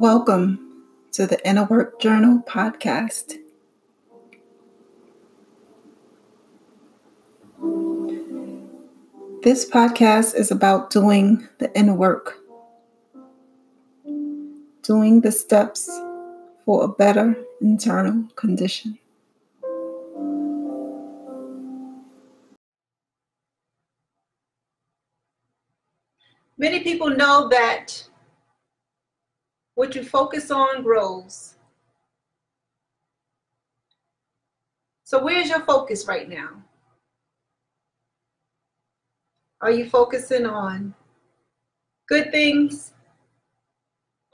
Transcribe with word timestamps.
Welcome 0.00 0.86
to 1.12 1.26
the 1.26 1.46
Inner 1.46 1.64
Work 1.64 2.00
Journal 2.00 2.42
podcast. 2.48 3.34
This 9.42 9.68
podcast 9.68 10.34
is 10.34 10.50
about 10.50 10.88
doing 10.88 11.46
the 11.58 11.70
inner 11.78 11.92
work, 11.92 12.38
doing 14.82 15.20
the 15.20 15.30
steps 15.30 15.90
for 16.64 16.82
a 16.82 16.88
better 16.88 17.36
internal 17.60 18.24
condition. 18.36 18.98
Many 26.56 26.80
people 26.80 27.10
know 27.10 27.50
that 27.50 28.02
what 29.80 29.94
you 29.94 30.04
focus 30.04 30.50
on 30.50 30.82
grows. 30.82 31.54
So, 35.04 35.24
where's 35.24 35.48
your 35.48 35.60
focus 35.60 36.06
right 36.06 36.28
now? 36.28 36.62
Are 39.62 39.70
you 39.70 39.88
focusing 39.88 40.44
on 40.44 40.94
good 42.10 42.30
things 42.30 42.92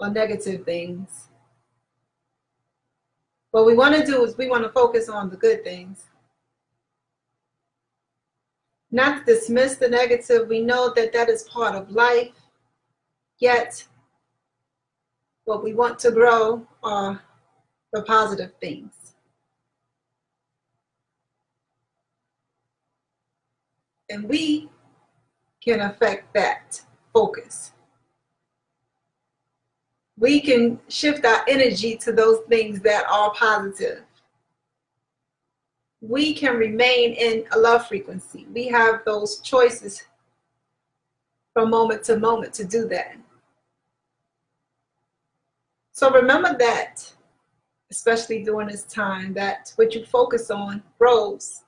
or 0.00 0.10
negative 0.10 0.64
things? 0.64 1.28
What 3.52 3.66
we 3.66 3.76
want 3.76 3.94
to 3.94 4.04
do 4.04 4.24
is 4.24 4.36
we 4.36 4.50
want 4.50 4.64
to 4.64 4.70
focus 4.70 5.08
on 5.08 5.30
the 5.30 5.36
good 5.36 5.62
things. 5.62 6.06
Not 8.90 9.24
to 9.24 9.34
dismiss 9.34 9.76
the 9.76 9.88
negative, 9.88 10.48
we 10.48 10.58
know 10.58 10.92
that 10.96 11.12
that 11.12 11.28
is 11.28 11.44
part 11.44 11.76
of 11.76 11.92
life, 11.92 12.34
yet 13.38 13.86
what 15.46 15.62
we 15.62 15.72
want 15.72 15.98
to 16.00 16.10
grow 16.10 16.66
are 16.82 17.22
the 17.92 18.02
positive 18.02 18.52
things. 18.60 19.14
And 24.10 24.28
we 24.28 24.68
can 25.64 25.80
affect 25.80 26.34
that 26.34 26.80
focus. 27.14 27.72
We 30.18 30.40
can 30.40 30.80
shift 30.88 31.24
our 31.24 31.44
energy 31.48 31.96
to 31.98 32.12
those 32.12 32.40
things 32.48 32.80
that 32.80 33.04
are 33.10 33.32
positive. 33.32 34.02
We 36.00 36.34
can 36.34 36.56
remain 36.56 37.12
in 37.12 37.44
a 37.52 37.58
love 37.58 37.86
frequency. 37.86 38.46
We 38.52 38.66
have 38.68 39.04
those 39.04 39.40
choices 39.40 40.04
from 41.52 41.70
moment 41.70 42.04
to 42.04 42.18
moment 42.18 42.54
to 42.54 42.64
do 42.64 42.88
that. 42.88 43.16
So 45.96 46.10
remember 46.10 46.54
that, 46.58 47.10
especially 47.90 48.44
during 48.44 48.68
this 48.68 48.82
time, 48.82 49.32
that 49.32 49.72
what 49.76 49.94
you 49.94 50.04
focus 50.04 50.50
on 50.50 50.82
grows. 50.98 51.62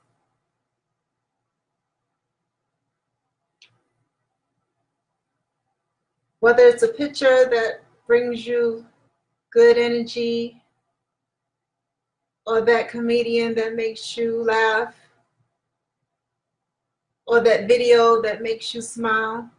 Whether 6.41 6.67
it's 6.67 6.83
a 6.83 6.89
picture 6.89 7.49
that 7.49 7.81
brings 8.05 8.45
you 8.45 8.85
good 9.51 9.79
energy, 9.79 10.61
or 12.45 12.61
that 12.61 12.89
comedian 12.89 13.55
that 13.55 13.73
makes 13.73 14.15
you 14.15 14.43
laugh, 14.43 14.93
or 17.25 17.39
that 17.39 17.67
video 17.67 18.21
that 18.21 18.43
makes 18.43 18.75
you 18.75 18.81
smile. 18.83 19.49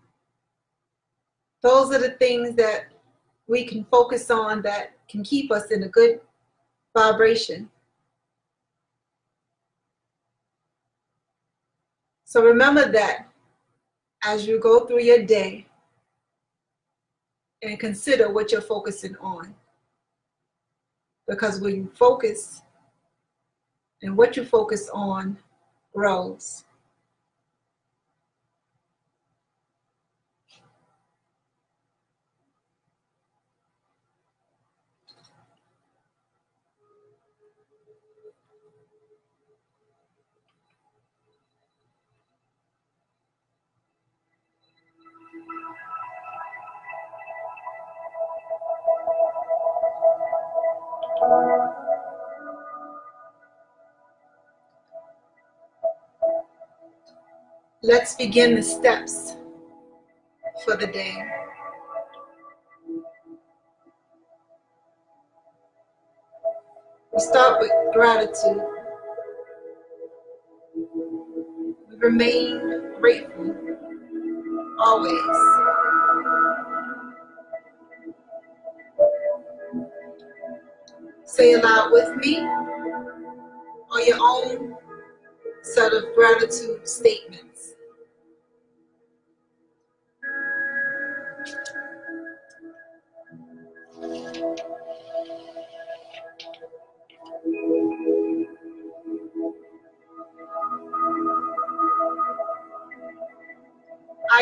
Those 1.60 1.92
are 1.92 1.98
the 1.98 2.10
things 2.10 2.54
that 2.54 2.84
we 3.50 3.64
can 3.64 3.84
focus 3.90 4.30
on 4.30 4.62
that 4.62 4.92
can 5.08 5.24
keep 5.24 5.50
us 5.50 5.72
in 5.72 5.82
a 5.82 5.88
good 5.88 6.20
vibration. 6.96 7.68
So 12.24 12.44
remember 12.44 12.92
that 12.92 13.26
as 14.22 14.46
you 14.46 14.60
go 14.60 14.86
through 14.86 15.02
your 15.02 15.24
day 15.24 15.66
and 17.62 17.76
consider 17.80 18.32
what 18.32 18.52
you're 18.52 18.60
focusing 18.60 19.16
on. 19.16 19.52
Because 21.26 21.60
when 21.60 21.74
you 21.74 21.90
focus 21.92 22.62
and 24.00 24.16
what 24.16 24.36
you 24.36 24.44
focus 24.44 24.88
on 24.94 25.36
grows. 25.92 26.64
Let's 57.82 58.14
begin 58.14 58.54
the 58.54 58.62
steps 58.62 59.36
for 60.64 60.76
the 60.76 60.86
day. 60.86 61.16
We 67.12 67.18
start 67.18 67.60
with 67.60 67.70
gratitude. 67.92 68.62
We 71.88 71.96
remain 71.98 72.94
grateful 73.00 73.56
always. 74.78 75.36
Say 81.24 81.54
aloud 81.54 81.90
with 81.90 82.16
me 82.18 82.38
or 83.92 84.00
your 84.02 84.18
own 84.20 84.76
set 85.62 85.92
of 85.92 86.14
gratitude 86.14 86.86
statements. 86.88 87.49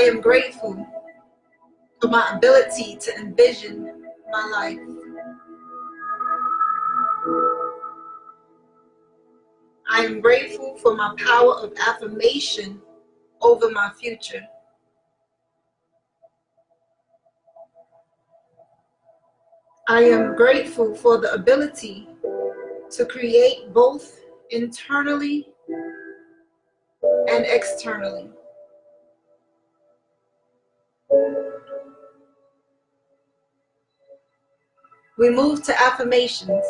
Am 0.09 0.21
grateful 0.23 0.87
for 2.01 2.09
my 2.09 2.31
ability 2.35 2.97
to 2.97 3.15
envision 3.17 4.07
my 4.31 4.45
life. 4.47 4.79
I 9.91 10.05
am 10.05 10.21
grateful 10.21 10.79
for 10.79 10.95
my 10.95 11.15
power 11.19 11.55
of 11.55 11.75
affirmation 11.87 12.81
over 13.43 13.71
my 13.71 13.91
future. 14.01 14.43
I 19.89 20.03
am 20.05 20.37
grateful 20.37 20.95
for 20.95 21.19
the 21.19 21.33
ability 21.35 22.09
to 22.91 23.05
create 23.05 23.73
both 23.75 24.21
internally 24.51 25.49
and 27.29 27.45
externally. 27.45 28.31
We 35.19 35.31
move 35.31 35.65
to 35.65 35.83
affirmations. 35.83 36.65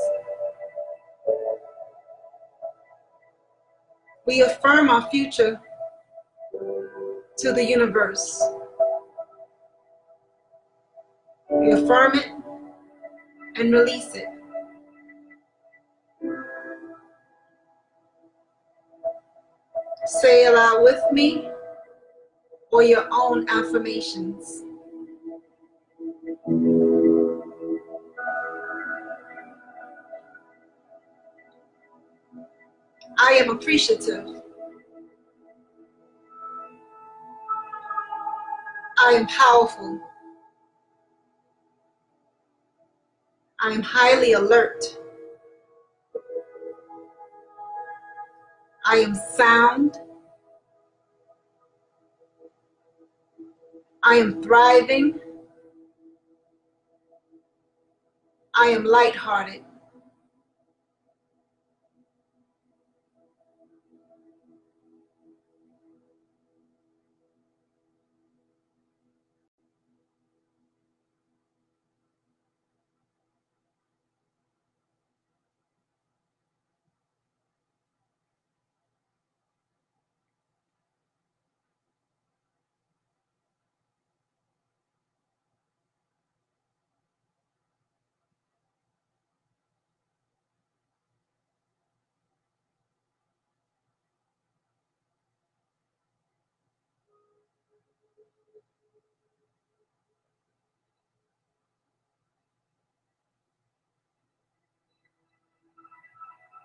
We 4.27 4.41
affirm 4.41 4.89
our 4.89 5.09
future 5.11 5.61
to 7.39 7.53
the 7.53 7.63
universe. 7.63 8.43
We 11.51 11.73
affirm 11.73 12.17
it 12.17 12.31
and 13.57 13.71
release 13.71 14.15
it. 14.15 14.25
Say 20.07 20.47
aloud 20.47 20.83
with 20.83 21.03
me 21.13 21.51
or 22.73 22.83
your 22.83 23.07
own 23.11 23.47
affirmations. 23.51 24.65
I 33.21 33.33
am 33.33 33.51
appreciative. 33.51 34.27
I 39.01 39.13
am 39.13 39.27
powerful. 39.27 40.01
I 43.61 43.71
am 43.73 43.83
highly 43.83 44.33
alert. 44.35 44.85
I 48.85 48.99
am 48.99 49.15
sound. 49.15 49.99
I 54.03 54.15
am 54.15 54.43
thriving. 54.43 55.19
I 58.55 58.67
am 58.67 58.85
lighthearted. 58.85 59.65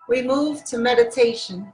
We 0.09 0.21
move 0.21 0.65
to 0.65 0.77
meditation. 0.77 1.71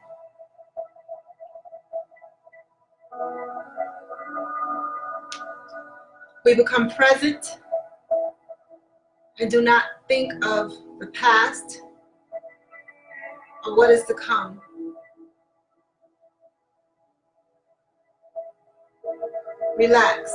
We 6.46 6.56
become 6.56 6.90
present 6.92 7.60
and 9.40 9.50
do 9.50 9.62
not 9.62 9.84
think 10.08 10.34
of 10.46 10.72
the 11.00 11.08
past 11.08 11.82
or 13.66 13.76
what 13.76 13.90
is 13.90 14.04
to 14.06 14.14
come. 14.14 14.62
Relax. 19.78 20.32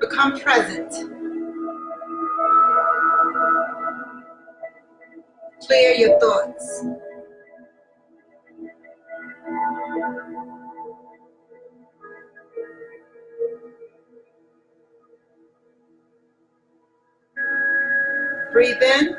Become 0.00 0.38
present. 0.38 1.17
Clear 5.68 5.92
your 5.96 6.18
thoughts. 6.18 6.84
Breathe 18.52 18.82
in. 18.82 19.17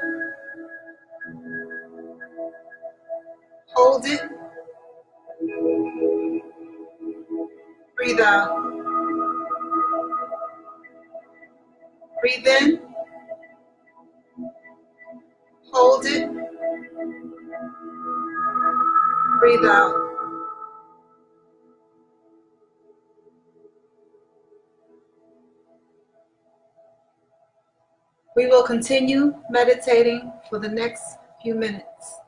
Breathe 19.39 19.65
out. 19.65 19.95
We 28.35 28.45
will 28.47 28.63
continue 28.63 29.33
meditating 29.49 30.31
for 30.49 30.59
the 30.59 30.69
next 30.69 31.17
few 31.41 31.55
minutes. 31.55 32.19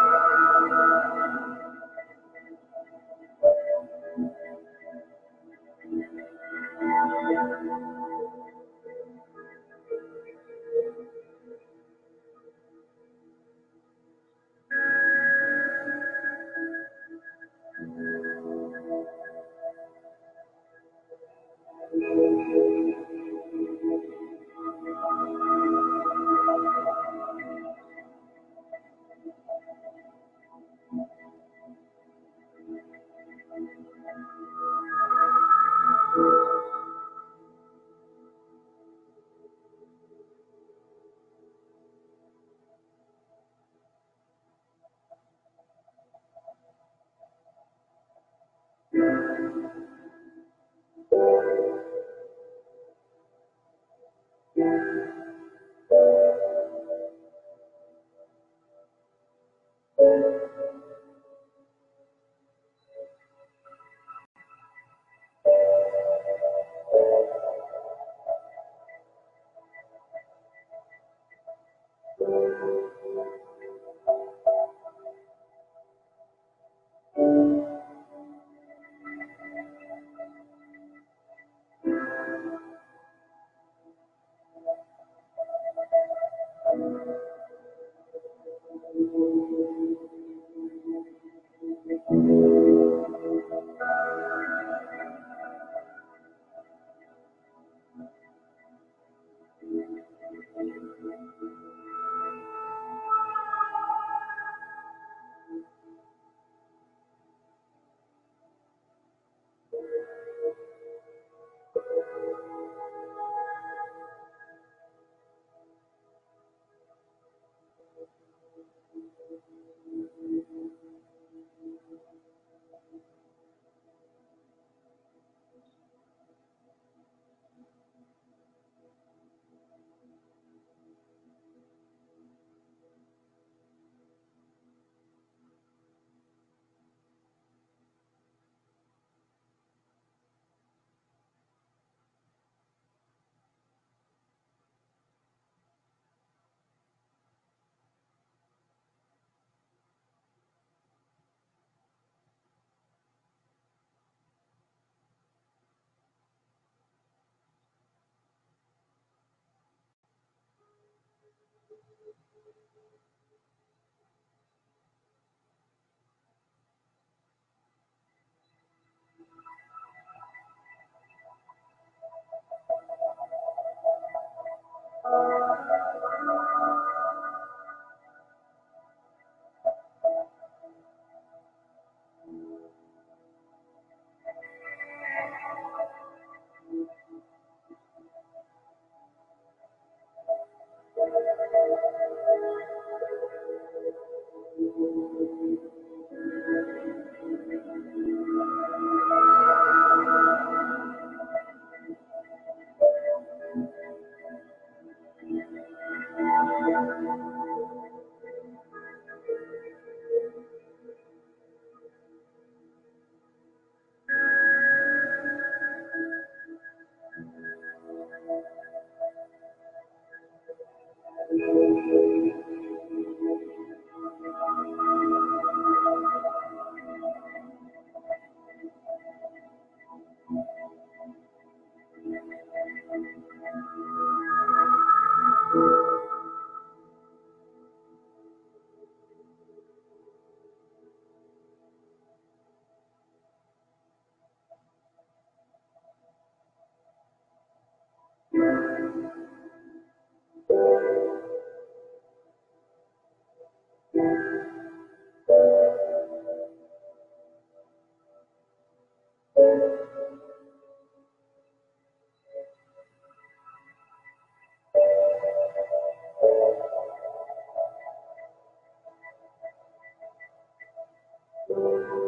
In. 271.67 271.85
Hold. 271.91 272.08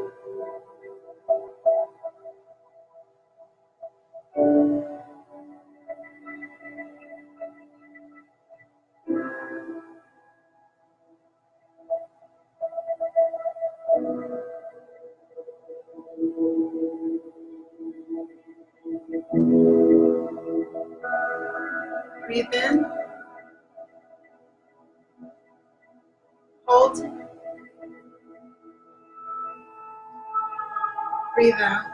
Breathe 31.40 31.54
out. 31.54 31.86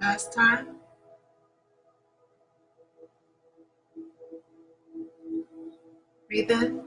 Last 0.00 0.32
time. 0.32 0.80
Breathe 6.28 6.50
in. 6.50 6.83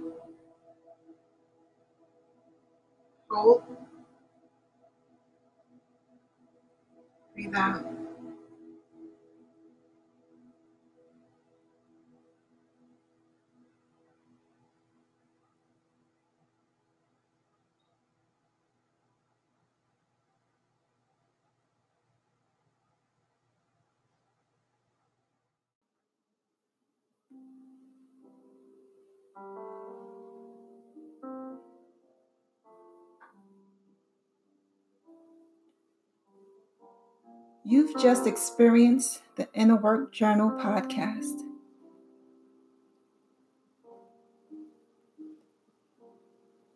You've 37.69 38.01
just 38.01 38.25
experienced 38.25 39.23
the 39.35 39.49
Inner 39.53 39.75
Work 39.75 40.13
Journal 40.13 40.51
podcast. 40.51 41.41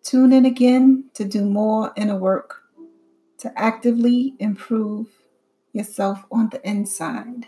Tune 0.04 0.34
in 0.34 0.44
again 0.44 1.06
to 1.14 1.24
do 1.24 1.46
more 1.46 1.94
inner 1.96 2.18
work 2.18 2.64
to 3.38 3.58
actively 3.58 4.34
improve 4.38 5.08
yourself 5.72 6.26
on 6.30 6.50
the 6.50 6.60
inside. 6.70 7.48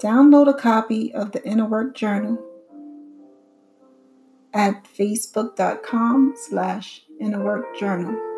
Download 0.00 0.48
a 0.48 0.54
copy 0.54 1.12
of 1.12 1.32
the 1.32 1.44
Inner 1.44 1.66
Work 1.66 1.96
Journal 1.96 2.38
at 4.54 4.84
facebook.com 4.84 6.34
slash 6.36 7.02
innerworkjournal. 7.20 8.29